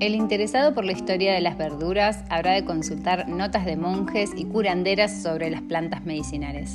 [0.00, 4.46] El interesado por la historia de las verduras habrá de consultar notas de monjes y
[4.46, 6.74] curanderas sobre las plantas medicinales.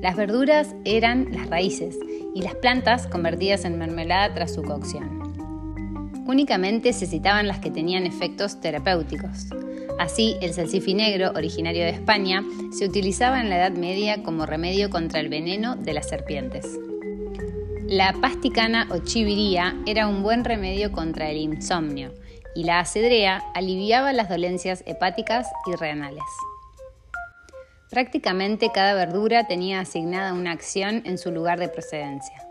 [0.00, 1.96] Las verduras eran las raíces
[2.34, 5.20] y las plantas convertidas en mermelada tras su cocción.
[6.26, 9.46] Únicamente se citaban las que tenían efectos terapéuticos.
[10.00, 12.42] Así, el salsifinegro, originario de España,
[12.72, 16.80] se utilizaba en la Edad Media como remedio contra el veneno de las serpientes.
[17.90, 22.14] La pasticana o chiviría era un buen remedio contra el insomnio
[22.54, 26.22] y la acedrea aliviaba las dolencias hepáticas y renales.
[27.90, 32.46] Prácticamente cada verdura tenía asignada una acción en su lugar de procedencia.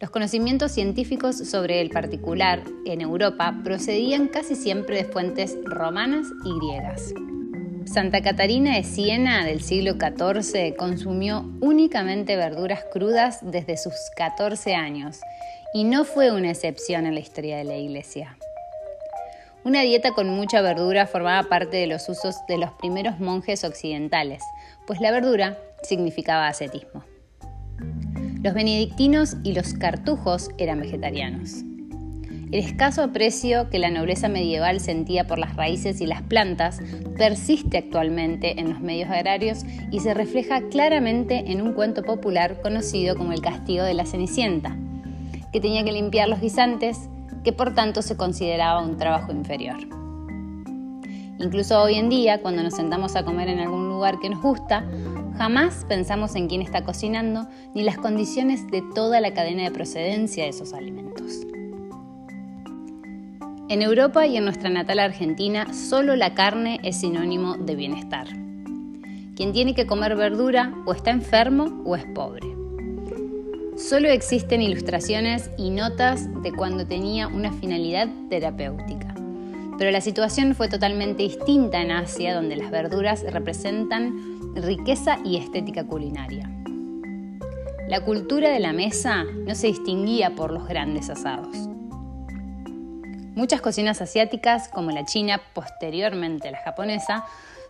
[0.00, 6.58] Los conocimientos científicos sobre el particular en Europa procedían casi siempre de fuentes romanas y
[6.58, 7.14] griegas.
[7.86, 15.20] Santa Catarina de Siena del siglo XIV consumió únicamente verduras crudas desde sus 14 años
[15.74, 18.36] y no fue una excepción en la historia de la Iglesia.
[19.64, 24.42] Una dieta con mucha verdura formaba parte de los usos de los primeros monjes occidentales,
[24.86, 27.04] pues la verdura significaba ascetismo.
[28.42, 31.64] Los benedictinos y los cartujos eran vegetarianos.
[32.52, 36.80] El escaso aprecio que la nobleza medieval sentía por las raíces y las plantas
[37.16, 43.16] persiste actualmente en los medios agrarios y se refleja claramente en un cuento popular conocido
[43.16, 44.76] como el castigo de la Cenicienta,
[45.50, 47.08] que tenía que limpiar los guisantes,
[47.42, 49.78] que por tanto se consideraba un trabajo inferior.
[51.40, 54.84] Incluso hoy en día, cuando nos sentamos a comer en algún lugar que nos gusta,
[55.38, 60.44] jamás pensamos en quién está cocinando ni las condiciones de toda la cadena de procedencia
[60.44, 61.11] de esos alimentos.
[63.72, 68.26] En Europa y en nuestra natal Argentina, solo la carne es sinónimo de bienestar.
[69.34, 72.54] Quien tiene que comer verdura o está enfermo o es pobre.
[73.78, 79.14] Solo existen ilustraciones y notas de cuando tenía una finalidad terapéutica.
[79.78, 85.86] Pero la situación fue totalmente distinta en Asia, donde las verduras representan riqueza y estética
[85.86, 86.46] culinaria.
[87.88, 91.71] La cultura de la mesa no se distinguía por los grandes asados.
[93.34, 97.24] Muchas cocinas asiáticas, como la china, posteriormente la japonesa,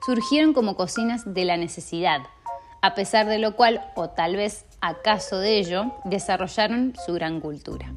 [0.04, 2.20] surgieron como cocinas de la necesidad,
[2.80, 7.92] a pesar de lo cual, o tal vez acaso de ello, desarrollaron su gran cultura.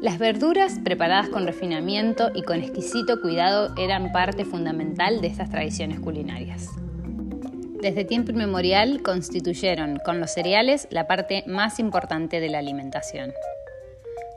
[0.00, 5.98] Las verduras preparadas con refinamiento y con exquisito cuidado eran parte fundamental de estas tradiciones
[5.98, 6.68] culinarias.
[7.82, 13.32] Desde tiempo inmemorial constituyeron con los cereales la parte más importante de la alimentación.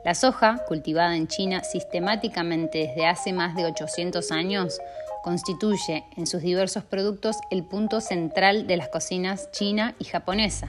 [0.04, 4.80] La soja, cultivada en China sistemáticamente desde hace más de 800 años,
[5.22, 10.66] constituye en sus diversos productos el punto central de las cocinas china y japonesa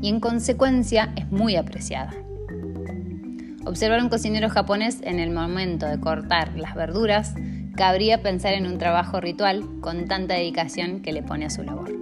[0.00, 2.12] y en consecuencia es muy apreciada.
[3.64, 7.34] Observar a un cocinero japonés en el momento de cortar las verduras
[7.76, 11.92] cabría pensar en un trabajo ritual con tanta dedicación que le pone a su labor.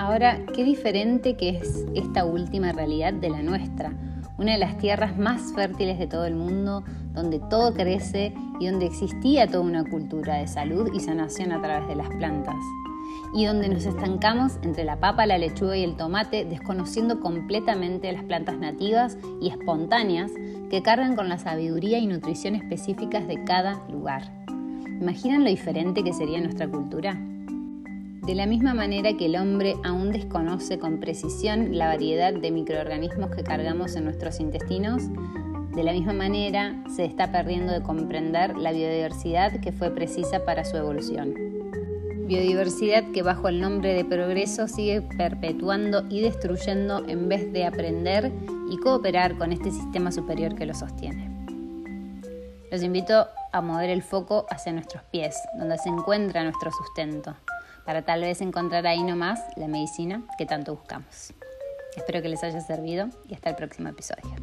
[0.00, 3.92] Ahora, qué diferente que es esta última realidad de la nuestra,
[4.36, 8.86] una de las tierras más fértiles de todo el mundo, donde todo crece y donde
[8.86, 12.56] existía toda una cultura de salud y sanación a través de las plantas,
[13.34, 18.24] y donde nos estancamos entre la papa, la lechuga y el tomate, desconociendo completamente las
[18.24, 20.30] plantas nativas y espontáneas
[20.70, 24.32] que cargan con la sabiduría y nutrición específicas de cada lugar.
[25.00, 27.18] ¿Imaginan lo diferente que sería nuestra cultura?
[28.26, 33.30] De la misma manera que el hombre aún desconoce con precisión la variedad de microorganismos
[33.30, 35.02] que cargamos en nuestros intestinos,
[35.74, 40.64] de la misma manera se está perdiendo de comprender la biodiversidad que fue precisa para
[40.64, 41.34] su evolución.
[42.26, 48.32] Biodiversidad que bajo el nombre de progreso sigue perpetuando y destruyendo en vez de aprender
[48.70, 51.30] y cooperar con este sistema superior que lo sostiene.
[52.70, 57.36] Los invito a mover el foco hacia nuestros pies, donde se encuentra nuestro sustento
[57.84, 61.32] para tal vez encontrar ahí nomás la medicina que tanto buscamos.
[61.96, 64.34] Espero que les haya servido y hasta el próximo episodio.